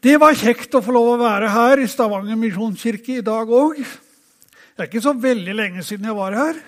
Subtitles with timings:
[0.00, 3.82] Det var kjekt å få lov å være her i Stavanger misjonskirke i dag òg.
[3.84, 6.60] Det er ikke så veldig lenge siden jeg var her,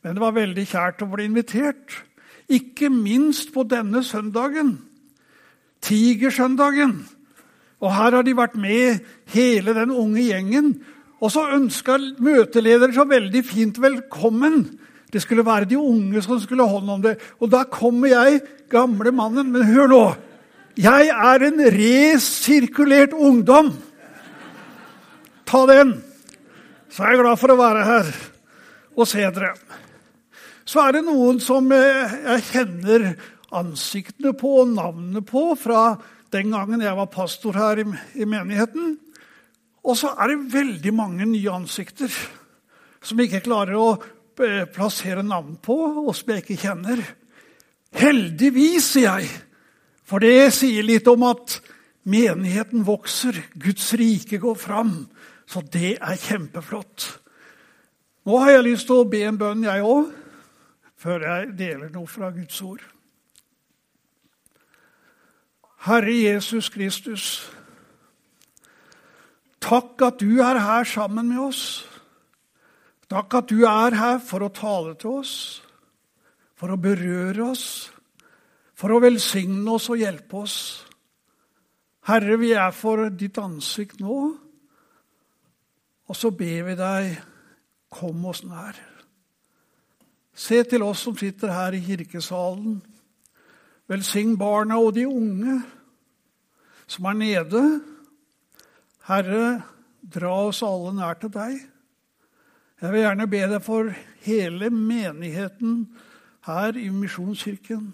[0.00, 1.98] men det var veldig kjært å bli invitert.
[2.48, 4.78] Ikke minst på denne søndagen,
[5.84, 6.94] Tigersøndagen.
[7.80, 10.72] Og her har de vært med, hele den unge gjengen.
[11.20, 14.58] Og så ønska møteleder så veldig fint velkommen.
[15.12, 17.14] Det skulle være de unge som skulle ha hånd om det.
[17.40, 18.42] Og da kommer jeg,
[18.72, 19.52] gamle mannen.
[19.52, 20.04] Men hør nå!
[20.80, 23.74] Jeg er en resirkulert ungdom.
[25.44, 25.98] Ta den.
[26.88, 28.08] Så er jeg glad for å være her
[28.96, 29.50] og se dere.
[30.64, 33.04] Så er det noen som eh, jeg kjenner
[33.58, 35.98] ansiktene på og navnene på fra
[36.32, 37.84] den gangen jeg var pastor her i,
[38.24, 38.94] menigheten.
[39.84, 42.14] Og så er det veldig mange nye ansikter
[43.02, 45.76] som jeg ikke klarer å eh, plassere navn på,
[46.06, 47.04] og som jeg ikke kjenner.
[48.00, 49.49] Heldigvis, sier jeg.
[50.10, 51.60] For det sier litt om at
[52.10, 54.94] menigheten vokser, Guds rike går fram.
[55.46, 57.06] Så det er kjempeflott.
[58.26, 60.10] Nå har jeg lyst til å be en bønn, jeg òg,
[60.98, 62.82] før jeg deler noe fra Guds ord.
[65.86, 67.28] Herre Jesus Kristus,
[69.62, 71.62] takk at du er her sammen med oss.
[73.10, 75.34] Takk at du er her for å tale til oss,
[76.58, 77.64] for å berøre oss
[78.80, 80.58] for å velsigne oss og hjelpe oss.
[82.08, 84.20] Herre, vi er for ditt ansikt nå,
[86.10, 87.10] og så ber vi deg,
[87.92, 88.78] kom oss nær.
[90.32, 92.78] Se til oss som sitter her i kirkesalen.
[93.90, 95.58] Velsign barna og de unge
[96.90, 97.62] som er nede.
[99.10, 99.60] Herre,
[100.00, 101.58] dra oss alle nær til deg.
[102.80, 103.90] Jeg vil gjerne be deg for
[104.24, 105.82] hele menigheten
[106.48, 107.90] her i Misjonskirken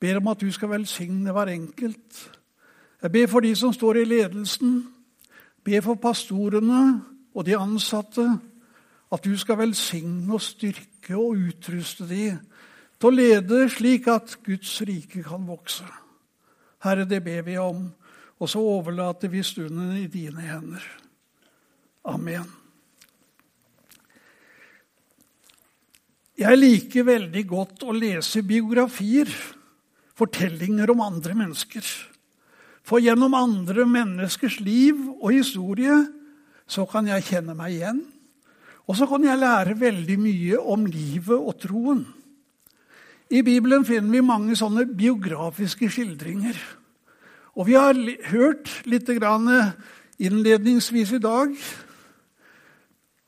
[0.00, 2.20] ber om at du skal velsigne hver enkelt.
[3.02, 4.80] Jeg ber for de som står i ledelsen,
[5.64, 7.00] ber for pastorene
[7.34, 8.26] og de ansatte,
[9.12, 12.32] at du skal velsigne og styrke og utruste de
[12.98, 15.86] til å lede slik at Guds rike kan vokse.
[16.84, 17.86] Herre, det ber vi om,
[18.38, 20.84] og så overlater vi stunden i dine hender.
[22.04, 22.46] Amen.
[26.38, 29.30] Jeg liker veldig godt å lese biografier
[30.18, 31.84] fortellinger om andre mennesker.
[32.86, 36.00] For gjennom andre menneskers liv og historie
[36.68, 38.00] så kan jeg kjenne meg igjen.
[38.88, 42.06] Og så kan jeg lære veldig mye om livet og troen.
[43.28, 46.56] I Bibelen finner vi mange sånne biografiske skildringer.
[47.58, 47.98] Og vi har
[48.30, 49.10] hørt litt
[50.18, 51.52] innledningsvis i dag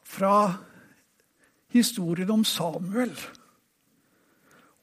[0.08, 0.36] fra
[1.74, 3.12] historien om Samuel.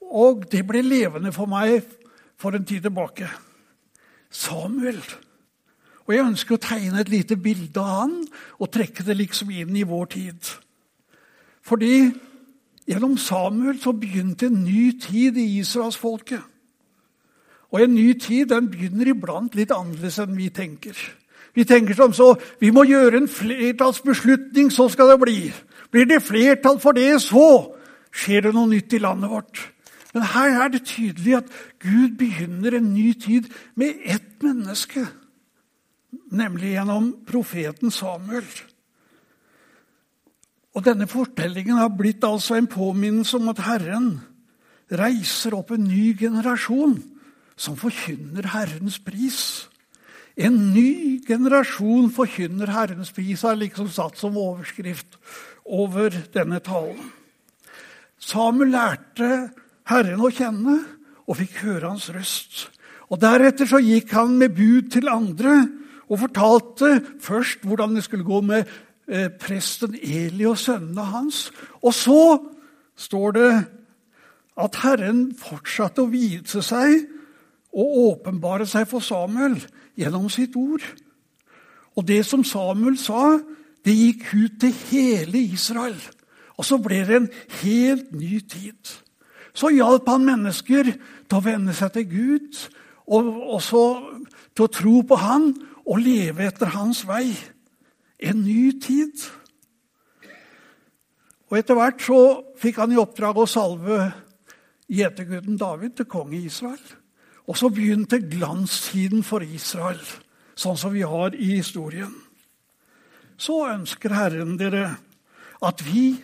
[0.07, 1.81] Og det ble levende for meg
[2.39, 3.27] for en tid tilbake.
[4.29, 5.01] Samuel.
[6.07, 8.15] Og jeg ønsker å tegne et lite bilde av han
[8.59, 10.51] og trekke det liksom inn i vår tid.
[11.67, 12.07] Fordi
[12.87, 16.43] gjennom Samuel så begynte en ny tid i israelsfolket.
[17.75, 20.95] Og en ny tid den begynner iblant litt annerledes enn vi tenker.
[21.57, 25.39] Vi tenker som så vi må gjøre en flertallsbeslutning, så skal det bli.
[25.91, 27.73] Blir det flertall for det, så
[28.13, 29.63] skjer det noe nytt i landet vårt.
[30.17, 35.03] Men her er det tydelig at Gud begynner en ny tid med ett menneske,
[36.33, 38.47] nemlig gjennom profeten Samuel.
[40.73, 44.07] Og Denne fortellingen har blitt altså en påminnelse om at Herren
[44.89, 46.97] reiser opp en ny generasjon
[47.53, 49.67] som forkynner Herrens pris.
[50.33, 55.21] En ny generasjon forkynner Herrens pris, har liksom satt som overskrift
[55.61, 57.13] over denne talen.
[58.17, 59.31] Samuel lærte
[59.87, 60.79] Herren å kjenne
[61.27, 62.67] og fikk høre hans røst.
[63.07, 65.61] Og Deretter så gikk han med bud til andre
[66.07, 68.67] og fortalte først hvordan det skulle gå med
[69.07, 71.47] eh, presten Eli og sønnene hans.
[71.81, 72.21] Og så
[72.99, 73.51] står det
[74.57, 77.07] at Herren fortsatte å vise seg
[77.77, 79.59] og åpenbare seg for Samuel
[79.99, 80.83] gjennom sitt ord.
[81.97, 83.37] Og det som Samuel sa,
[83.85, 85.99] det gikk ut til hele Israel.
[86.57, 87.29] Og så ble det en
[87.61, 88.97] helt ny tid
[89.57, 92.59] så hjalp han mennesker til å venne seg til Gud
[93.07, 93.83] og også
[94.53, 95.49] til å tro på Han
[95.87, 97.31] og leve etter Hans vei.
[98.19, 99.23] En ny tid.
[101.47, 102.19] Og Etter hvert så
[102.59, 104.09] fikk han i oppdrag å salve
[104.91, 106.83] gjeterguden David til konge i Israel.
[107.47, 110.01] Og så begynte glanstiden for Israel,
[110.59, 112.11] sånn som vi har i historien.
[113.39, 114.97] Så ønsker Herren dere
[115.63, 116.17] at vi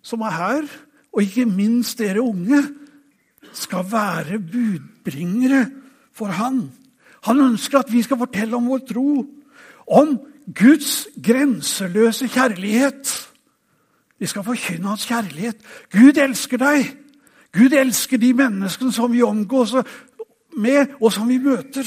[0.00, 0.70] som er her,
[1.12, 2.62] og ikke minst dere unge,
[3.52, 5.66] skal være budbringere
[6.12, 6.68] for Han.
[7.24, 9.24] Han ønsker at vi skal fortelle om vår tro.
[9.88, 10.18] Om
[10.54, 13.28] Guds grenseløse kjærlighet.
[14.18, 15.56] Vi skal forkynne hans kjærlighet.
[15.92, 16.92] Gud elsker deg.
[17.54, 19.74] Gud elsker de menneskene som vi omgås
[20.58, 21.86] med, og som vi møter.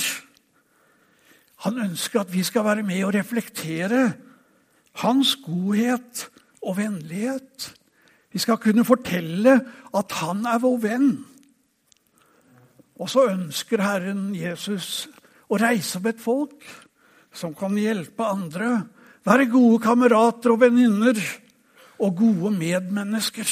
[1.66, 4.12] Han ønsker at vi skal være med og reflektere
[5.04, 6.28] hans godhet
[6.62, 7.74] og vennlighet.
[8.32, 9.58] Vi skal kunne fortelle
[9.98, 11.12] at han er vår venn.
[13.02, 15.10] Og så ønsker Herren Jesus
[15.52, 16.66] å reise opp et folk
[17.36, 18.86] som kan hjelpe andre,
[19.28, 21.18] være gode kamerater og venninner
[22.02, 23.48] og gode medmennesker.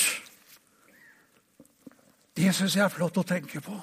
[2.40, 3.76] Det syns jeg er flott å tenke på.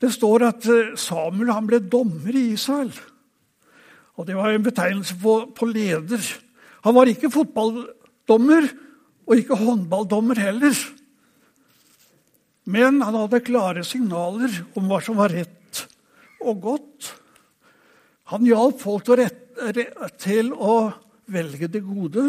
[0.00, 2.92] Det står at eh, Samuel ble dommer i Israel.
[4.16, 6.20] Og Det var en betegnelse på, på leder.
[6.84, 8.68] Han var ikke fotballdommer
[9.30, 10.74] og ikke håndballdommer heller.
[12.70, 15.84] Men han hadde klare signaler om hva som var rett
[16.42, 17.12] og godt.
[18.34, 19.40] Han hjalp folk til å, rett,
[20.22, 20.74] til å
[21.30, 22.26] velge det gode.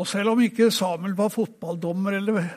[0.00, 2.50] Og selv om ikke Samuel var fotballdommer eller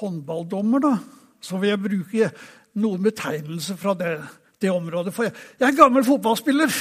[0.00, 0.96] håndballdommer, da,
[1.42, 2.32] så vil jeg bruke
[2.80, 4.16] noen betegnelser fra det,
[4.62, 5.12] det området.
[5.12, 6.72] For jeg, er gammel fotballspiller,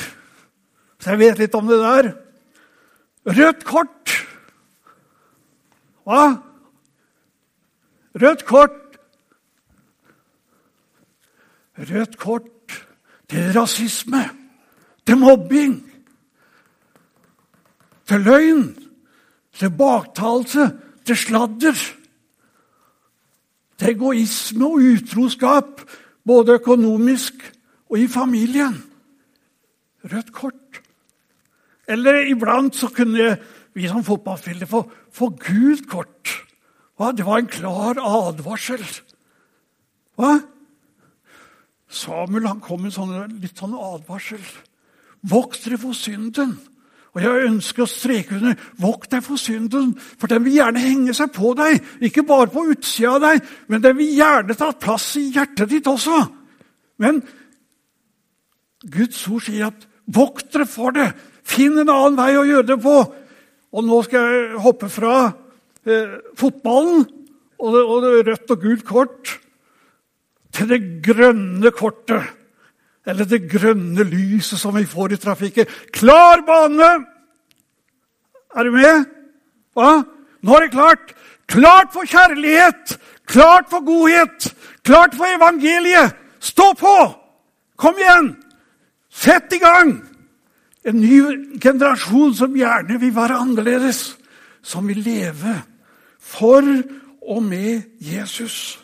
[1.01, 2.13] så jeg vet litt om det der.
[3.35, 4.00] Rødt kort.
[6.11, 6.25] Hva?
[8.19, 8.99] Rødt kort.
[11.79, 12.87] Rødt kort
[13.31, 14.23] til rasisme,
[15.07, 15.77] til mobbing,
[18.05, 18.67] til løgn,
[19.55, 20.67] til baktalelse,
[21.05, 21.79] til sladder
[23.81, 25.81] til egoisme og utroskap,
[26.25, 27.33] både økonomisk
[27.89, 28.75] og i familien.
[30.05, 30.81] Rødt kort.
[31.87, 33.37] Eller iblant så kunne
[33.77, 36.33] vi som fotballspillere få, få gult kort.
[36.99, 37.11] Hva?
[37.15, 38.83] Det var en klar advarsel.
[40.19, 40.39] Hva?
[41.91, 44.43] Samuel han kom med sånne, litt sånn advarsel.
[45.27, 46.55] Vokt dere for synden.
[47.11, 51.15] Og jeg ønsker å streke under vokt deg for synden, for den vil gjerne henge
[51.15, 51.81] seg på deg.
[52.07, 55.89] Ikke bare på utsida av deg, men den vil gjerne ta plass i hjertet ditt
[55.91, 56.21] også.
[57.03, 57.19] Men
[58.81, 61.09] Guds ord sier at vokt dere for det.
[61.43, 62.95] Finn en annen vei å gjøre det på.
[63.71, 65.15] Og nå skal jeg hoppe fra
[65.87, 67.05] eh, fotballen
[67.61, 69.33] og det, og det rødt og gult kort
[70.51, 72.25] til det grønne kortet.
[73.07, 75.69] Eller det grønne lyset som vi får i trafikken.
[75.93, 76.91] Klar bane!
[78.51, 79.05] Er du med?
[79.77, 80.01] Hva?
[80.43, 81.13] Nå er det klart.
[81.51, 82.97] Klart for kjærlighet!
[83.25, 84.51] Klart for godhet!
[84.83, 86.17] Klart for evangeliet!
[86.39, 86.95] Stå på!
[87.79, 88.33] Kom igjen!
[89.11, 90.10] Sett i gang!
[90.87, 94.15] En ny generasjon som gjerne vil være annerledes.
[94.61, 95.55] Som vil leve
[96.21, 96.65] for
[97.21, 98.79] og med Jesus.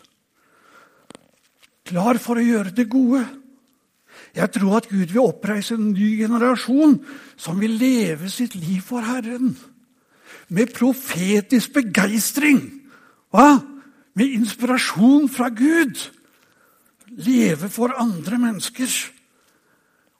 [1.88, 3.22] Klar for å gjøre det gode.
[4.36, 6.98] Jeg tror at Gud vil oppreise en ny generasjon
[7.38, 9.54] som vil leve sitt liv for Herren.
[10.52, 12.60] Med profetisk begeistring.
[13.32, 13.58] Hva?
[14.18, 15.96] Med inspirasjon fra Gud.
[17.18, 18.90] Leve for andre mennesker.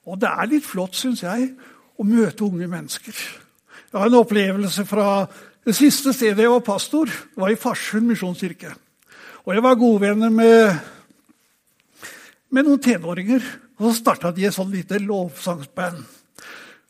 [0.09, 1.51] Og det er litt flott, syns jeg,
[1.99, 3.15] å møte unge mennesker.
[3.89, 5.25] Jeg har en opplevelse fra
[5.65, 7.09] det siste stedet jeg var pastor.
[7.09, 8.71] Det var i Farsund misjonskirke.
[9.45, 10.79] Og jeg var godvenner med,
[12.53, 13.43] med noen tenåringer.
[13.79, 16.01] Og Så starta de et sånn lite lovsangsband.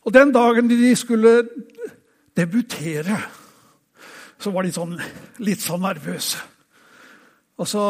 [0.05, 1.33] Og Den dagen de skulle
[2.37, 3.17] debutere,
[4.39, 4.95] så var de sånn,
[5.43, 6.39] litt sånn nervøse.
[7.59, 7.83] Og så,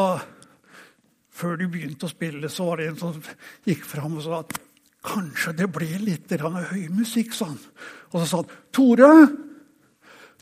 [1.30, 3.20] før de begynte å spille, så var det en som
[3.68, 4.58] gikk fram og sa at
[5.06, 7.34] kanskje det ble litt høy musikk.
[7.34, 7.58] sånn.
[8.12, 9.30] Og så sa han, 'Tore,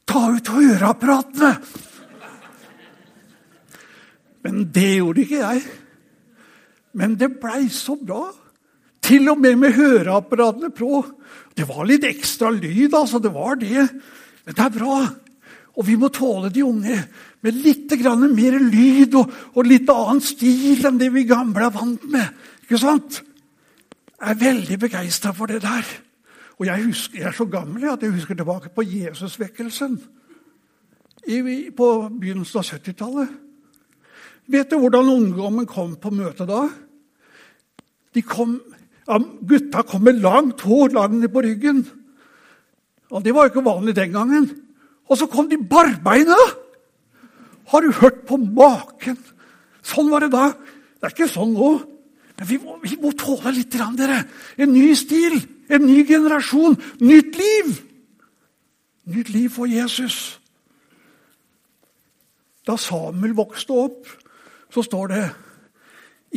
[0.06, 1.58] ta ut høreapparatene!'
[4.44, 5.64] Men det gjorde ikke jeg.
[6.94, 8.32] Men det blei så bra.
[9.02, 11.06] Til og med med høreapparatene på.
[11.56, 13.20] Det var litt ekstra lyd, altså.
[13.20, 13.90] Det var det.
[14.46, 14.98] Men det er bra.
[15.78, 16.98] Og vi må tåle de unge
[17.46, 22.04] med litt mer lyd og, og litt annen stil enn det vi gamle er vant
[22.10, 22.28] med.
[22.64, 23.22] Ikke sant?
[24.22, 25.86] Er veldig begeistra for det der.
[26.58, 30.00] Og jeg, husker, jeg, er så gammel at jeg husker tilbake på Jesusvekkelsen
[31.78, 31.88] på
[32.22, 33.32] begynnelsen av 70-tallet.
[34.48, 36.64] Vet du hvordan ungdommen kom på møtet da?
[38.26, 38.56] Kom
[39.08, 41.84] ja, gutta kom med langt hår langt ned på ryggen.
[43.12, 44.50] Og Det var jo ikke vanlig den gangen.
[45.08, 46.36] Og så kom de barbeina!
[47.68, 49.20] Har du hørt på maken?
[49.84, 50.54] Sånn var det da.
[50.98, 51.72] Det er ikke sånn nå.
[52.38, 54.22] Men vi må, vi må tåle litt, dere.
[54.62, 55.40] En ny stil,
[55.74, 57.74] en ny generasjon, nytt liv.
[59.10, 60.38] Nytt liv for Jesus.
[62.68, 64.06] Da Samuel vokste opp,
[64.70, 65.26] så står det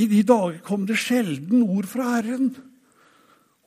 [0.00, 2.52] I de dager kom det sjelden ord fra Herren,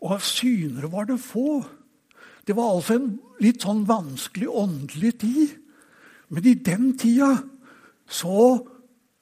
[0.04, 1.62] og av synere var det få.
[2.48, 3.10] Det var altså en
[3.44, 5.54] litt sånn vanskelig åndelig tid.
[6.34, 7.36] Men i den tida
[8.10, 8.58] så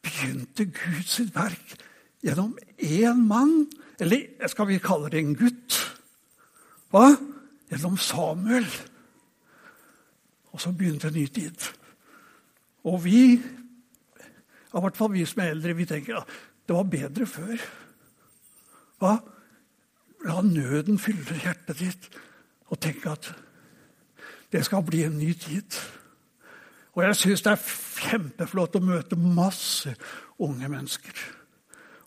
[0.01, 1.75] begynte Gud sitt verk
[2.21, 3.67] gjennom én mann,
[3.99, 5.77] eller skal vi kalle det en gutt?
[6.91, 7.11] Hva?
[7.71, 8.67] Gjennom Samuel.
[10.51, 11.67] Og så begynte en ny tid.
[12.83, 16.33] Og vi, i hvert fall vi som er eldre, vi tenker at
[16.67, 17.63] det var bedre før.
[19.01, 19.15] Hva?
[20.27, 22.09] La nøden fylle hjertet ditt,
[22.69, 23.31] og tenk at
[24.51, 25.79] det skal bli en ny tid.
[26.93, 27.69] Og jeg syns det er
[28.09, 29.93] kjempeflott å møte masse
[30.43, 31.15] unge mennesker.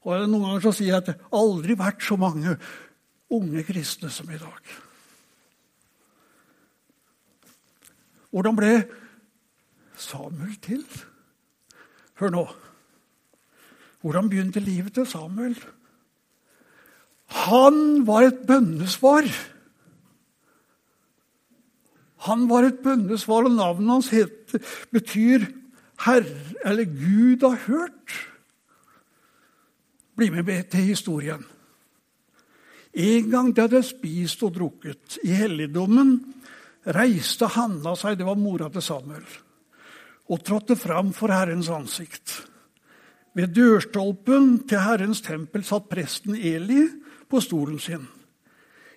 [0.05, 2.59] Og Noen ganger så sier jeg at det aldri vært så mange
[3.33, 4.75] unge kristne som i dag.
[8.35, 8.75] Hvordan ble
[9.97, 10.85] Samuel til?
[12.21, 12.45] Hør nå.
[14.05, 15.57] Hvordan begynte livet til Samuel?
[17.47, 19.29] Han var et bønnesvar.
[22.29, 24.55] Han var et bønnesvar, og navnet hans het,
[24.93, 25.47] betyr
[26.05, 28.34] Herre, eller Gud har hørt.
[30.15, 31.43] Bli med til historien.
[32.95, 36.21] En gang de hadde spist og drukket i helligdommen,
[36.95, 39.25] reiste Hanna seg, det var mora til Samuel,
[40.31, 42.45] og trådte fram for Herrens ansikt.
[43.35, 46.85] Ved dørstolpen til Herrens tempel satt presten Eli
[47.27, 48.07] på stolen sin.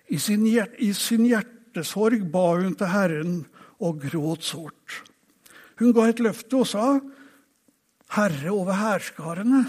[0.08, 3.34] I sin, hjertesorg ba hun til Herren
[3.82, 5.02] og gråt sårt.
[5.82, 7.00] Hun ga et løfte og sa,
[8.08, 9.66] 'Herre over hærskarene,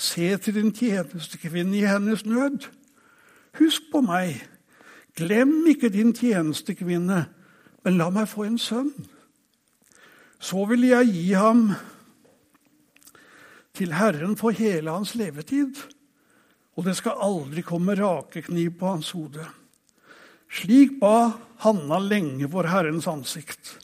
[0.00, 2.70] se til din tjenestekvinne i hennes nød.'
[3.58, 4.40] 'Husk på meg,
[5.16, 7.26] glem ikke din tjenestekvinne,
[7.84, 9.06] men la meg få en sønn.'
[10.40, 11.72] Så vil jeg gi ham
[13.76, 15.76] til Herren for hele hans levetid,
[16.76, 19.44] og det skal aldri komme rakekniv på hans hode.
[20.50, 21.30] Slik ba
[21.60, 23.76] Hanna lenge for Herrens ansikt.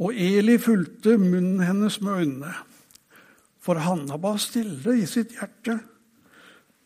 [0.00, 2.52] Og Eli fulgte munnen hennes med øynene.
[3.60, 5.78] For Hanna ba stille i sitt hjerte.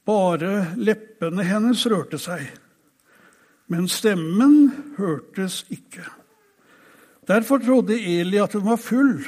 [0.05, 2.45] Bare leppene hennes rørte seg.
[3.73, 6.05] Men stemmen hørtes ikke.
[7.25, 9.25] Derfor trodde Eli at hun var full,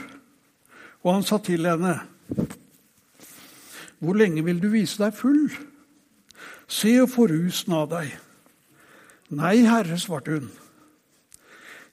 [1.02, 2.00] og han sa til henne,
[3.98, 5.50] 'Hvor lenge vil du vise deg full?'
[6.68, 8.18] Se og få rusen av deg.
[9.30, 10.50] Nei, herre, svarte hun.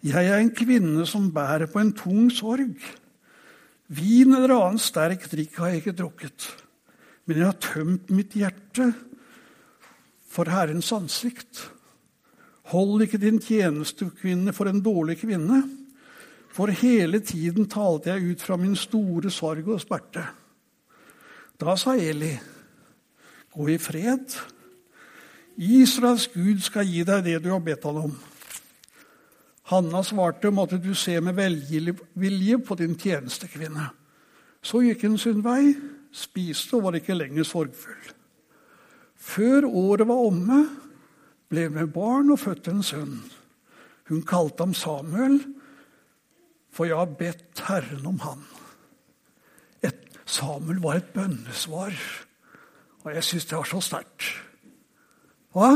[0.04, 2.74] Jeg er en kvinne som bærer på en tung sorg.
[3.94, 6.48] Vin eller annen sterk drikk har jeg ikke drukket,
[7.28, 8.90] men jeg har tømt mitt hjerte
[10.34, 11.68] for Herrens ansikt.
[12.72, 15.62] Hold ikke din tjenestekvinne for en dårlig kvinne,
[16.54, 20.26] for hele tiden talte jeg ut fra min store sorg og smerte.
[21.60, 22.34] Da sa Eli,
[23.54, 24.38] gå i fred.
[25.58, 28.16] Israels Gud skal gi deg det du har bedt han om.
[29.72, 33.88] Hanna svarte, måtte du se med velvilje på din tjenestekvinne.
[34.64, 35.74] Så gikk hun sin vei,
[36.14, 38.12] spiste og var ikke lenger sorgfull.
[39.16, 40.60] Før året var omme,
[41.52, 43.22] ble med barn og fødte en sønn.
[44.12, 45.40] Hun kalte ham Samuel,
[46.74, 48.44] for jeg har bedt Herren om han.
[49.86, 51.96] Et, Samuel var et bønnesvar,
[53.04, 54.28] og jeg syns det var så sterkt.
[55.56, 55.72] Hva?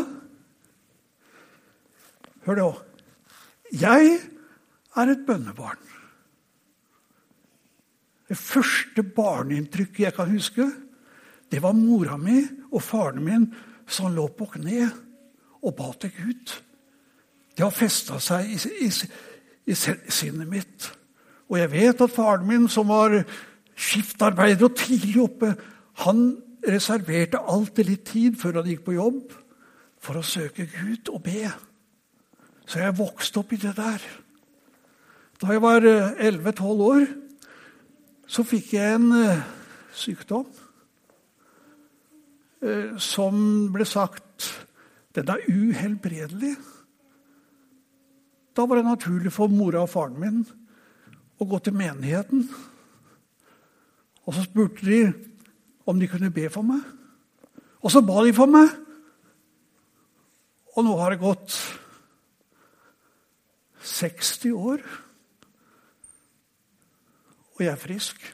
[2.47, 2.69] Hør nå.
[3.73, 4.19] Jeg
[4.95, 5.81] er et bønnebarn.
[8.27, 10.67] Det første barneinntrykket jeg kan huske,
[11.51, 13.45] det var mora mi og faren min
[13.87, 14.89] som lå på kne
[15.63, 16.57] og ba til Gud.
[17.55, 18.89] Det har festa seg i, i,
[19.71, 20.89] i, sinnet mitt.
[21.47, 23.15] Og jeg vet at faren min, som var
[23.77, 25.53] skiftarbeider og tidlig oppe,
[26.03, 26.27] han
[26.67, 29.33] reserverte alltid litt tid før han gikk på jobb
[30.03, 31.47] for å søke Gud og be.
[32.67, 34.03] Så jeg vokste opp i det der.
[35.39, 37.05] Da jeg var 11-12 eh, år,
[38.27, 39.43] så fikk jeg en uh,
[39.95, 40.47] sykdom
[42.59, 43.37] uh, som
[43.71, 44.49] ble sagt
[45.15, 46.57] den er uhelbredelig.
[48.51, 50.43] Da var det naturlig for mora og faren min
[51.39, 52.43] å gå til menigheten.
[54.27, 55.01] Og så spurte de
[55.87, 56.83] om de kunne be for meg.
[57.79, 58.69] Og så ba de for meg.
[60.75, 61.55] Og nå har det gått
[63.87, 64.83] 60 år,
[67.57, 68.33] og jeg er frisk.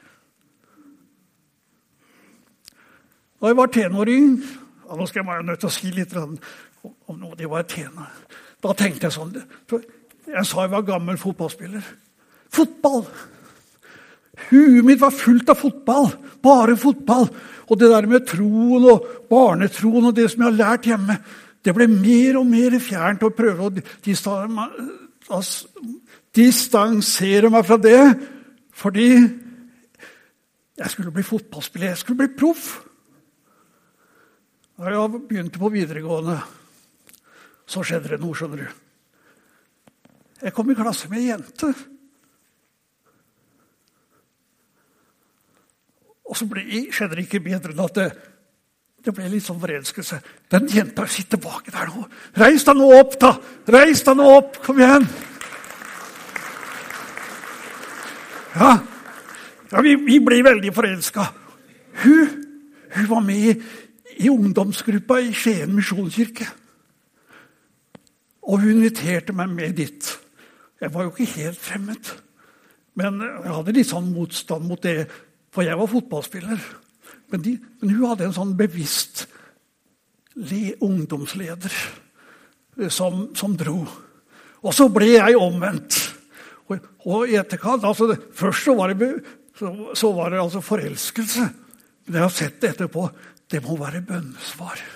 [3.40, 6.36] Da jeg var tenåring ja, Nå skal jeg være nødt til å si litt om
[7.20, 8.10] noe det var tenår.
[8.64, 11.84] Da tenkte jeg sånn Jeg sa jeg var gammel fotballspiller.
[12.52, 13.04] Fotball!
[14.48, 16.08] Huet mitt var fullt av fotball.
[16.44, 17.28] Bare fotball.
[17.68, 21.18] Og det der med troen og barnetroen og det som jeg har lært hjemme,
[21.64, 23.72] det ble mer og mer fjernt å prøve å
[26.34, 28.00] distansere meg fra det.
[28.74, 29.08] Fordi
[30.74, 31.92] jeg skulle bli fotballspiller.
[31.92, 32.80] Jeg skulle bli proff.
[34.78, 36.40] Da jeg begynte på videregående,
[37.66, 38.80] så skjedde det noe, skjønner du.
[40.42, 41.70] Jeg kom i klasse med ei jente.
[46.24, 48.08] Og så skjedde det ikke bedre enn at det,
[49.04, 50.18] det ble litt sånn forelskelse.
[50.52, 52.06] Den jenta sitter baki der nå.
[52.40, 53.34] Reis deg nå opp, da!
[53.74, 54.58] Reis deg nå opp!
[54.64, 55.06] Kom igjen!
[58.54, 58.70] Ja,
[59.72, 61.26] ja vi, vi, ble veldig forelska.
[62.04, 62.44] Hun,
[62.94, 63.64] hun var med
[64.14, 66.46] i ungdomsgruppa i Skien misjonskirke.
[68.44, 70.12] Og hun inviterte meg med dit.
[70.80, 72.14] Jeg var jo ikke helt fremmed.
[72.94, 75.08] Men jeg hadde litt sånn motstand mot det
[75.54, 76.64] for jeg var fotballspiller.
[77.34, 79.24] Men, de, men hun hadde en sånn bevisst
[80.38, 81.72] le, ungdomsleder
[82.78, 83.80] eh, som, som, dro.
[84.62, 85.98] Og så ble jeg omvendt.
[86.70, 89.10] Og, og etterkant altså det, Først så var, det,
[89.58, 91.48] så, så var det altså forelskelse.
[92.06, 93.08] Men jeg har sett det etterpå.
[93.50, 94.86] Det må være bønnesvar.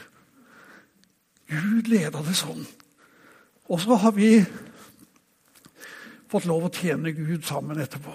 [1.50, 2.62] Gud leda det sånn.
[3.66, 4.30] Og så har vi
[6.30, 8.14] fått lov å tjene Gud sammen etterpå.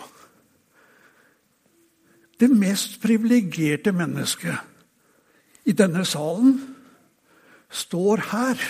[2.44, 4.58] Det mest privilegerte mennesket
[5.64, 6.58] i denne salen
[7.72, 8.64] står her.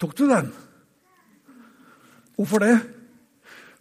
[0.00, 0.48] Tok du den?
[2.38, 2.78] Hvorfor det?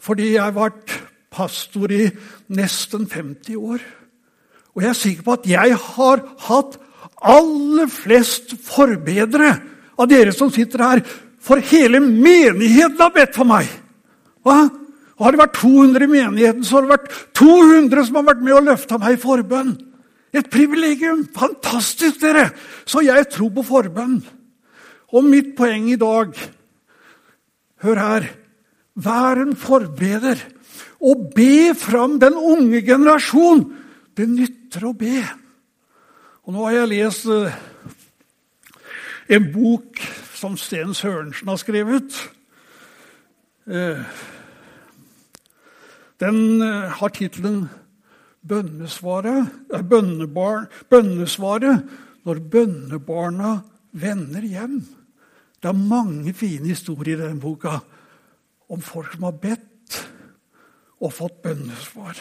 [0.03, 0.98] Fordi jeg har vært
[1.31, 2.10] pastor i
[2.51, 3.86] nesten 50 år.
[4.75, 6.75] Og jeg er sikker på at jeg har hatt
[7.24, 9.53] aller flest forbedre
[9.96, 11.05] av dere som sitter her.
[11.39, 13.72] For hele menigheten har bedt for meg.
[14.43, 14.65] Hva?
[15.17, 18.43] Og Har det vært 200 i menigheten, så har det vært 200 som har vært
[18.45, 19.71] med og løfta meg i forbønn.
[20.38, 21.24] Et privilegium!
[21.33, 22.51] Fantastisk, dere!
[22.86, 24.19] Så jeg tror på forbønn.
[25.17, 26.35] Og mitt poeng i dag
[27.85, 28.24] Hør her.
[28.98, 30.39] Vær en forbeder.
[31.05, 33.61] Og be fram den unge generasjon.
[34.18, 35.22] Det nytter å be.
[36.48, 37.59] Og nå har jeg lest eh,
[39.37, 40.01] en bok
[40.37, 42.18] som Sten Sørensen har skrevet.
[43.70, 44.01] Eh,
[46.20, 47.68] den eh, har tittelen
[48.48, 49.50] 'Bønnesvaret',
[50.90, 51.90] bønnesvaret
[52.24, 54.77] når bønnebarna vender hjem.
[55.62, 57.80] Det er mange fine historier i den boka
[58.70, 59.98] om folk som har bedt
[61.01, 62.20] og fått bønnesvar.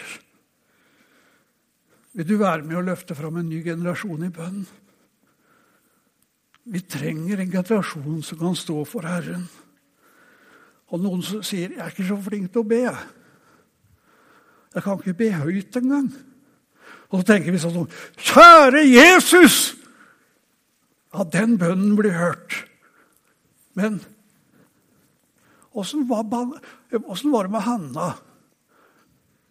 [2.16, 4.64] Vil du være med å løfte fram en ny generasjon i bønn?
[6.66, 9.44] Vi trenger en generasjon som kan stå for Herren.
[10.90, 12.96] Og noen som sier 'jeg er ikke så flink til å be'.
[14.76, 16.10] Jeg kan ikke be høyt engang.
[17.08, 17.86] Og så tenker vi sånn
[18.28, 19.72] Kjære Jesus!
[21.14, 22.58] Ja, den bønnen blir hørt.
[23.78, 24.02] Men
[25.72, 28.10] åssen var, det med Hanna?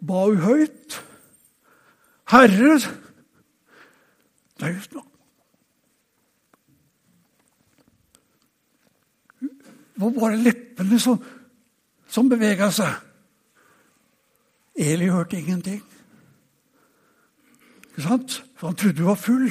[0.06, 1.00] Ba hun høyt?
[2.30, 2.78] Herre
[4.62, 4.72] Nei,
[9.42, 11.18] Det var bare leppene som,
[12.12, 13.05] som bevega seg.
[14.76, 15.82] Eli hørte ingenting.
[17.92, 18.42] Ikke sant?
[18.60, 19.48] For han trodde hun var full.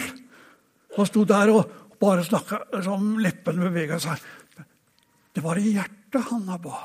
[0.97, 4.21] Han sto der og bare snakka som leppene bevega seg.
[5.35, 6.77] Det var i hjertet Hanna ba.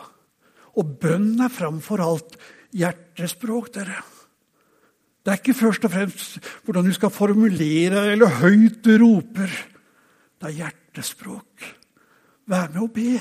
[0.80, 2.38] Og bønn er framfor alt
[2.76, 4.00] hjertespråk, dere.
[5.20, 9.52] Det er ikke først og fremst hvordan du skal formulere eller høyt roper.
[10.40, 11.68] Det er hjertespråk.
[12.50, 13.20] Vær med å be.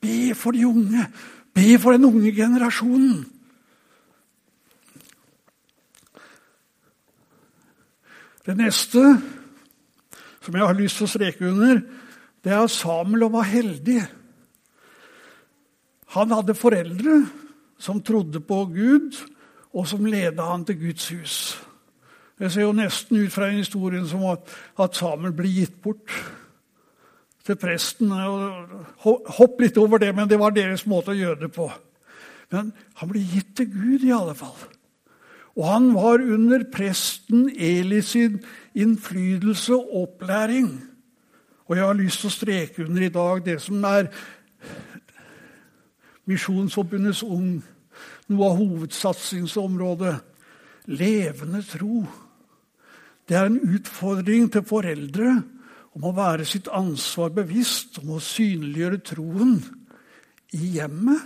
[0.00, 1.04] Be for de unge.
[1.54, 3.20] Be for den unge generasjonen.
[8.50, 9.00] Det neste
[10.42, 11.84] som jeg har lyst til å streke under,
[12.42, 14.00] det er at Samuel var heldig.
[16.16, 17.20] Han hadde foreldre
[17.78, 19.20] som trodde på Gud,
[19.70, 21.36] og som leda han til Guds hus.
[22.40, 26.10] Det ser jo nesten ut fra historien som at Samuel blir gitt bort
[27.46, 28.10] til presten.
[29.06, 31.70] Hopp litt over det, men det var deres måte å gjøre det på.
[32.50, 34.58] Men han blir gitt til Gud, i alle fall.
[35.60, 38.38] Og han var under presten Eli sin
[38.72, 40.70] innflytelse og opplæring.
[41.68, 44.08] Og jeg har lyst til å streke under i dag det som er
[46.30, 47.58] Misjonsforbundets ung,
[48.30, 50.14] noe av hovedsatsingsområdet.
[50.96, 52.06] Levende tro.
[53.28, 55.34] Det er en utfordring til foreldre
[55.94, 59.58] om å være sitt ansvar bevisst, om å synliggjøre troen
[60.56, 61.20] i hjemmet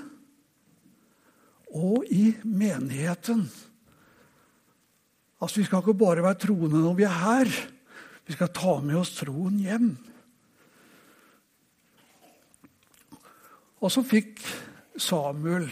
[1.70, 3.47] og i menigheten.
[5.44, 7.50] Altså, Vi skal ikke bare være troende når vi er her.
[8.24, 9.90] Vi skal ta med oss troen hjem.
[13.85, 14.40] Og så fikk
[14.96, 15.66] Samuel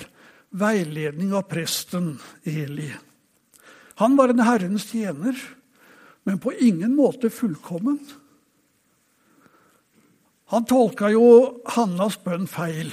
[0.52, 2.90] veiledning av presten Eli.
[4.02, 5.38] Han var en Herrens tjener,
[6.28, 7.96] men på ingen måte fullkommen.
[10.52, 12.92] Han tolka jo Hannas bønn feil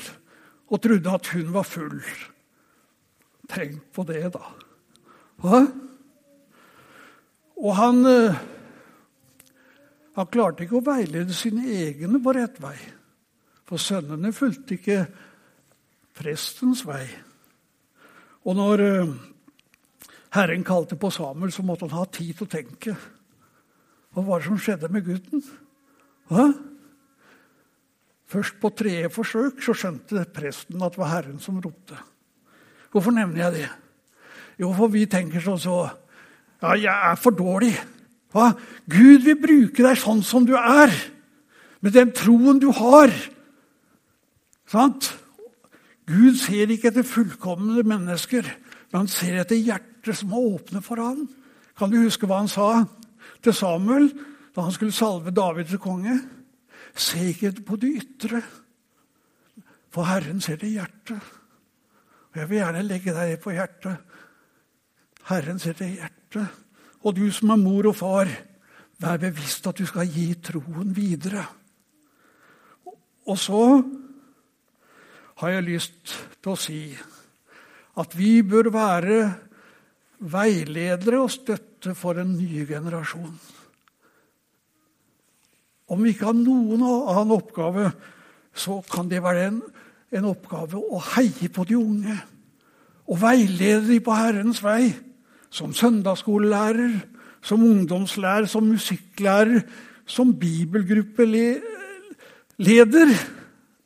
[0.72, 2.00] og trodde at hun var full.
[3.52, 4.54] Tenk på det, da.
[5.44, 5.66] Hva?
[7.60, 8.38] Og han, eh,
[10.16, 12.78] han klarte ikke å veilede sine egne på rett vei.
[13.68, 15.02] For sønnene fulgte ikke
[16.18, 17.04] prestens vei.
[18.48, 19.14] Og når eh,
[20.38, 22.96] Herren kalte på Samuel, så måtte han ha tid til å tenke.
[24.14, 25.44] Hva var det som skjedde med gutten?
[26.30, 26.48] Hva?
[28.30, 31.98] Først på tredje forsøk så skjønte presten at det var Herren som ropte.
[32.94, 33.70] Hvorfor nevner jeg det?
[34.62, 35.80] Jo, for vi tenker sånn så
[36.60, 37.74] Ja, jeg er for dårlig.
[38.34, 38.52] Hva?
[38.90, 40.92] Gud vil bruke deg sånn som du er,
[41.80, 43.14] med den troen du har.
[44.70, 45.14] Sant?
[46.10, 48.48] Gud ser ikke etter fullkomne mennesker,
[48.90, 51.24] men han ser etter hjerter som er åpne for ham.
[51.78, 52.84] Kan du huske hva han sa
[53.46, 54.10] til Samuel
[54.56, 56.18] da han skulle salve David til konge?
[57.00, 58.42] Se ikke på det ytre,
[59.94, 61.22] for Herren ser det hjertet.
[62.30, 64.02] Og Jeg vil gjerne legge deg på hjertet.
[65.30, 66.19] Herren ser det hjertet.
[66.38, 68.30] Og du som er mor og far,
[69.00, 71.46] vær bevisst at du skal gi troen videre.
[73.30, 73.64] Og så
[75.40, 76.82] har jeg lyst til å si
[78.00, 79.20] at vi bør være
[80.20, 83.38] veiledere og støtte for den nye generasjon.
[85.90, 87.88] Om vi ikke har noen annen oppgave,
[88.54, 89.62] så kan det være en,
[90.12, 92.18] en oppgave å heie på de unge.
[93.10, 94.92] Og veilede dem på Herrens vei.
[95.50, 97.00] Som søndagsskolelærer,
[97.42, 99.62] som ungdomslærer, som musikklærer,
[100.06, 101.60] som bibelgruppeleder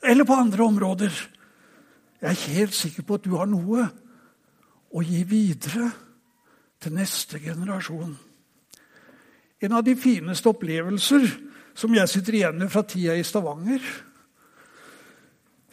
[0.03, 1.29] eller på andre områder.
[2.21, 3.87] Jeg er helt sikker på at du har noe
[4.93, 5.91] å gi videre
[6.81, 8.17] til neste generasjon.
[9.63, 11.27] En av de fineste opplevelser
[11.75, 13.81] som jeg sitter igjen med fra tida i Stavanger,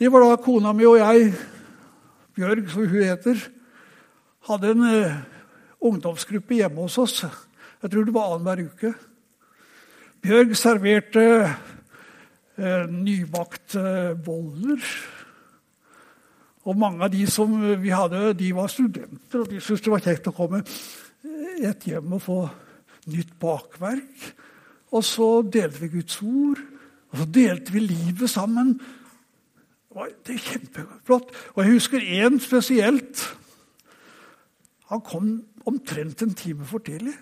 [0.01, 1.33] det var da kona mi og jeg,
[2.35, 3.37] Bjørg, som hun heter,
[4.49, 5.19] hadde en uh,
[5.81, 7.23] ungdomsgruppe hjemme hos oss.
[7.81, 8.93] Jeg tror det var annenhver uke.
[10.21, 11.25] Bjørg serverte
[12.59, 14.85] eh, nybakte boller
[16.69, 20.05] og mange av de som vi hadde, de var studenter, og de syntes det var
[20.05, 20.61] kjekt å komme
[21.61, 22.39] et hjem og få
[23.11, 24.29] nytt bakverk.
[24.93, 26.61] Og så delte vi Guds ord,
[27.11, 28.75] og så delte vi livet sammen.
[29.91, 31.33] Det var kjempeflott.
[31.55, 33.25] Og jeg husker én spesielt.
[34.91, 35.29] Han kom
[35.69, 37.15] omtrent en time for tidlig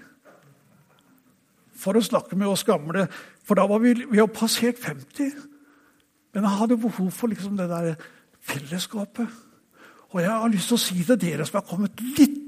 [1.78, 3.07] for å snakke med oss gamle.
[3.46, 5.31] For da var vi, vi var passert 50.
[6.35, 7.92] Men han hadde behov for liksom det der
[8.48, 9.28] fellesskapet.
[10.11, 12.44] Og jeg har lyst til å si til dere som har kommet litt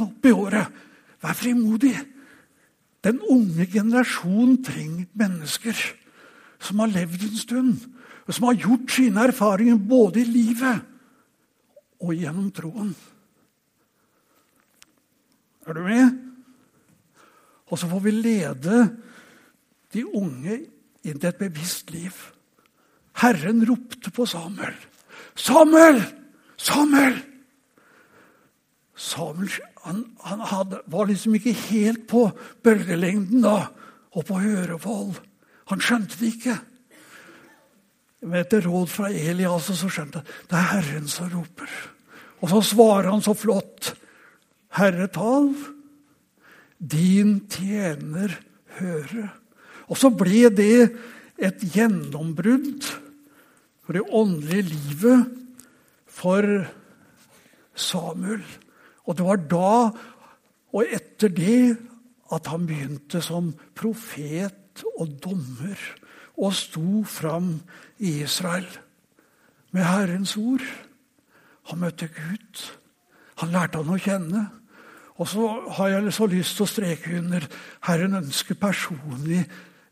[0.00, 0.86] opp i året
[1.20, 1.92] Vær frimodig.
[3.04, 5.76] Den unge generasjonen trenger mennesker
[6.64, 7.82] som har levd en stund,
[8.24, 10.80] og som har gjort sine erfaringer både i livet
[12.00, 12.94] og gjennom troen.
[15.66, 16.18] Er du med?
[17.70, 18.84] Og så får vi lede
[19.94, 20.60] de unge
[21.06, 22.14] inn til et bevisst liv.
[23.20, 24.76] Herren ropte på Samuel.
[25.34, 26.00] Samuel!
[26.56, 27.18] Samuel!
[29.00, 29.52] Samuel
[29.84, 32.26] han, han hadde, var liksom ikke helt på
[32.64, 33.70] bølgelengden da,
[34.12, 35.20] og på hørevold.
[35.72, 36.56] Han skjønte det ikke.
[38.26, 41.70] Men etter råd fra Elias så skjønte han det er Herren som roper.
[42.40, 43.94] Og så svarer han så flott.
[44.78, 45.50] Herretal,
[46.78, 48.36] din tjener
[48.78, 49.28] høre.
[49.90, 50.90] Og så ble det
[51.40, 52.86] et gjennombrudd
[53.82, 55.26] for det åndelige livet
[56.06, 56.46] for
[57.74, 58.44] Samuel.
[59.08, 59.72] Og det var da
[60.70, 61.74] og etter det
[62.30, 65.80] at han begynte som profet og dommer
[66.40, 67.56] og sto fram
[67.98, 68.68] i Israel
[69.74, 70.62] med Herrens ord.
[71.70, 72.62] Han møtte Gud.
[73.42, 74.46] Han lærte han å kjenne.
[75.20, 77.44] Og så har jeg så lyst til å streke under
[77.84, 79.42] Herren ønsker personlig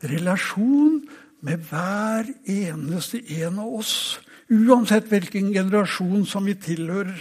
[0.01, 1.03] relasjon
[1.45, 4.17] med hver eneste en av oss.
[4.49, 7.19] Uansett hvilken generasjon som vi tilhører.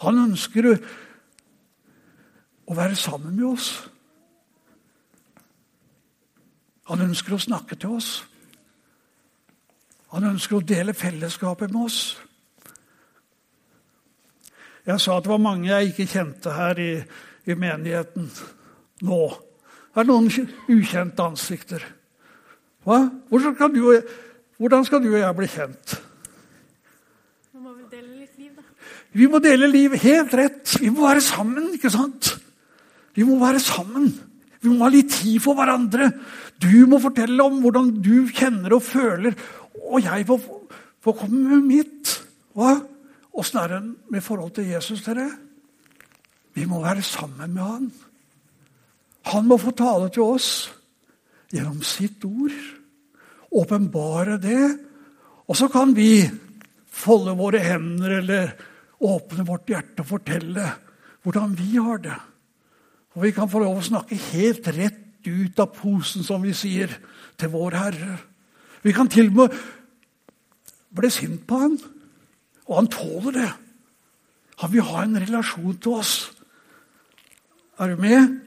[0.00, 0.70] Han ønsker
[2.66, 3.68] å være sammen med oss.
[6.88, 8.10] Han ønsker å snakke til oss.
[10.14, 12.00] Han ønsker å dele fellesskapet med oss.
[14.86, 16.92] Jeg sa at det var mange jeg ikke kjente her i,
[17.50, 18.28] i menigheten
[19.06, 19.22] nå.
[19.90, 20.28] Det er noen
[20.70, 21.82] ukjente ansikter.
[22.86, 23.00] Hva?
[23.32, 23.80] Hvordan du,
[24.60, 25.96] hvordan skal du og jeg bli kjent?
[27.50, 28.62] Nå må vi dele litt liv, da.
[29.16, 29.96] Vi må dele liv.
[30.04, 30.76] Helt rett.
[30.78, 32.36] Vi må være sammen, ikke sant?
[33.16, 34.12] Vi må være sammen.
[34.62, 36.12] Vi må ha litt tid for hverandre.
[36.62, 39.34] Du må fortelle om hvordan du kjenner og føler,
[39.86, 40.44] og jeg får,
[41.04, 42.12] får komme med mitt.
[42.56, 42.76] Hva?
[43.36, 45.28] Åssen er det med forhold til Jesus, dere?
[46.56, 47.90] Vi må være sammen med han.
[49.32, 50.50] Han må få tale til oss
[51.52, 52.54] gjennom sitt ord.
[53.52, 54.62] Åpenbare det.
[55.46, 56.24] Og så kan vi
[56.86, 58.54] folde våre hender eller
[59.04, 60.70] åpne vårt hjerte og fortelle
[61.26, 62.16] hvordan vi har det.
[63.16, 66.92] Og vi kan få lov å snakke helt rett ut av posen, som vi sier,
[67.36, 68.16] til vår Herre.
[68.86, 69.56] Vi kan til og med
[70.96, 71.74] bli sint på han,
[72.66, 73.52] og han tåler det.
[74.62, 76.14] Han vil ha en relasjon til oss.
[77.78, 78.40] Er du med?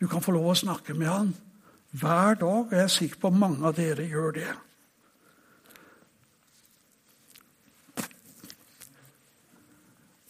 [0.00, 1.32] Du kan få lov å snakke med han
[1.90, 4.50] hver dag, og jeg er sikker på at mange av dere gjør det.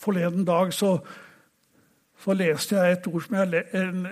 [0.01, 0.95] Forleden dag så,
[2.25, 3.65] så leste jeg et, ord som jeg,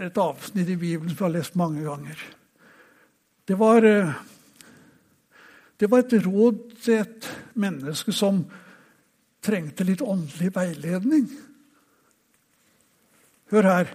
[0.05, 2.21] et avsnitt i Bibelen som jeg har lest mange ganger.
[3.49, 4.13] Det var, eh,
[5.79, 8.43] det var et råd til et menneske som
[9.45, 11.29] trengte litt åndelig veiledning.
[13.53, 13.93] Hør her.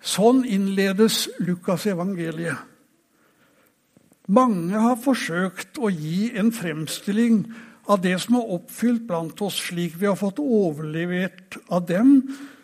[0.00, 2.56] Sånn innledes Lukas evangeliet.
[4.30, 7.42] Mange har forsøkt å gi en fremstilling
[7.90, 12.12] av det som er oppfylt blant oss, slik vi har fått overlevert av dem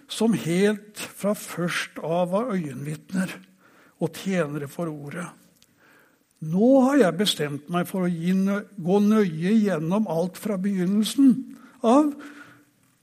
[0.09, 3.33] som helt fra først av var øyenvitner
[3.99, 5.27] og tjenere for ordet.
[6.45, 11.33] Nå har jeg bestemt meg for å gå nøye gjennom alt fra begynnelsen
[11.87, 12.11] av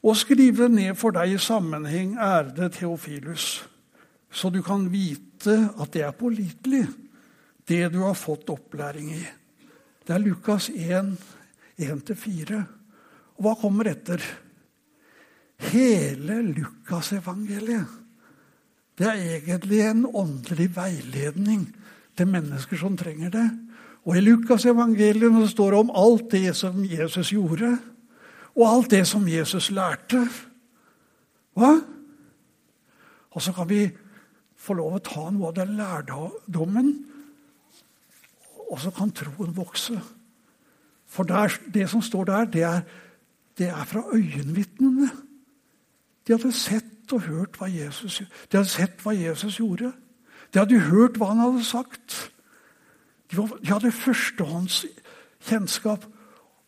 [0.03, 3.63] og skrive ned for deg i sammenheng, ærede Theofilus,
[4.33, 6.83] så du kan vite at det er pålitelig,
[7.63, 9.23] det du har fått opplæring i.
[10.03, 11.13] Det er Lukas 1,
[11.79, 12.59] 1-4.
[13.39, 14.19] Og hva kommer etter?
[15.71, 17.87] Hele Lukasevangeliet.
[18.99, 21.63] Det er egentlig en åndelig veiledning
[22.17, 23.47] til mennesker som trenger det.
[24.03, 27.77] Og i Lukas evangelium det står det om alt det som Jesus gjorde,
[28.55, 30.27] og alt det som Jesus lærte.
[31.57, 31.71] Hva?
[33.33, 33.87] Og så kan vi
[34.55, 36.91] få lov å ta noe av den lærdommen,
[38.69, 39.97] og så kan troen vokse.
[41.09, 42.79] For der, det som står der, det er,
[43.57, 45.09] det er fra øyenvitnene.
[46.27, 49.91] De hadde sett og hørt hva Jesus, de hadde sett hva Jesus gjorde.
[50.53, 52.17] De hadde hørt hva han hadde sagt.
[53.31, 54.83] De, var, de hadde førstehånds
[55.47, 56.05] kjennskap.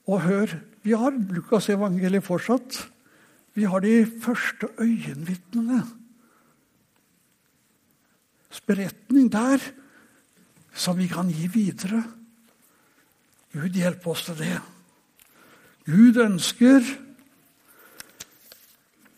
[0.09, 2.81] Og hør, vi har Lukas evangeliet fortsatt.
[3.53, 5.83] Vi har de første øyenvitnene.
[8.65, 9.61] Beretning der
[10.73, 12.01] som vi kan gi videre.
[13.53, 14.55] Gud hjelpe oss til det.
[15.85, 16.81] Gud ønsker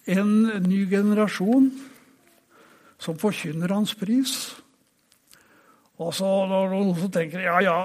[0.07, 0.33] en
[0.67, 1.71] ny generasjon
[3.01, 4.33] som forkynner hans pris.
[5.97, 7.77] Og så når noen som tenker ja, ja,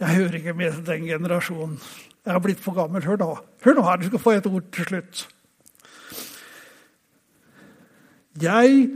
[0.00, 1.78] jeg hører ikke med til den generasjonen.
[2.24, 3.04] Jeg har blitt for gammel.
[3.04, 3.30] Hør da.
[3.64, 5.24] Hør nå her, du skal få et ord til slutt.
[8.42, 8.88] Jeg,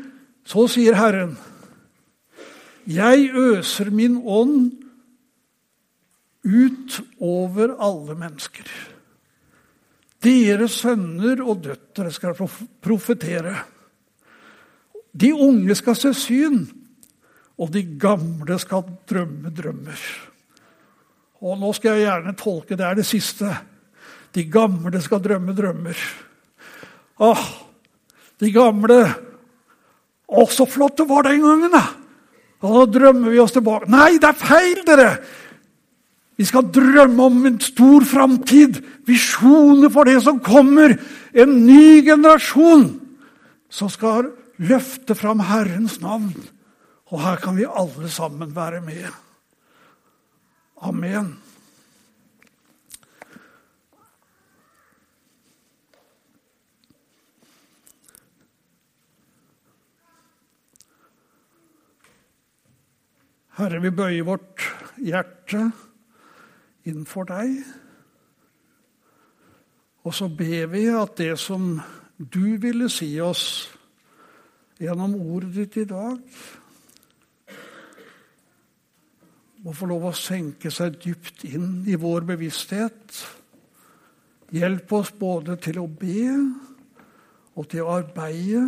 [0.49, 1.37] så sier Herren,
[2.89, 4.73] jeg øser min ånd
[6.49, 8.71] ut over alle mennesker.
[10.25, 12.39] Deres sønner og døtre skal
[12.83, 13.55] profetere.
[15.12, 16.62] De unge skal se syn,
[17.59, 20.03] og de gamle skal drømme drømmer.
[21.42, 23.51] Og nå skal jeg gjerne tolke det er det siste.
[24.35, 25.99] De gamle skal drømme drømmer.
[27.18, 27.49] Åh,
[28.38, 29.01] de gamle
[30.29, 31.87] Å, så flott det var den gangen, da!
[32.61, 33.87] Og da drømmer vi oss tilbake.
[33.88, 35.07] Nei, det er feil, dere!
[36.37, 38.77] Vi skal drømme om en stor framtid,
[39.09, 40.99] visjoner for det som kommer.
[41.33, 42.85] En ny generasjon
[43.73, 46.35] som skal løfte fram Herrens navn.
[47.09, 49.07] Og her kan vi alle sammen være med.
[50.83, 51.38] Amen.
[63.59, 64.62] Herre, vi bøyer vårt
[65.03, 65.64] hjerte
[66.87, 67.57] innenfor deg.
[70.07, 71.81] Og så ber vi at det som
[72.18, 73.66] du ville si oss
[74.79, 76.19] gjennom ordet ditt i dag,
[79.59, 83.19] må få lov å senke seg dypt inn i vår bevissthet
[84.55, 86.25] Hjelp oss både til å be
[87.59, 88.62] og til å arbeide,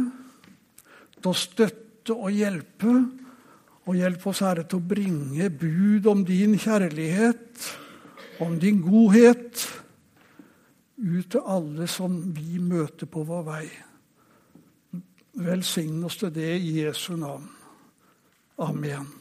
[1.16, 2.92] til å støtte og hjelpe.
[3.88, 7.70] Og hjelp oss, Herre, til å bringe bud om din kjærlighet,
[8.44, 9.64] om din godhet,
[11.00, 13.64] ut til alle som vi møter på vår vei.
[15.34, 17.50] Velsign oss til det i Jesu navn.
[18.58, 19.19] Amen.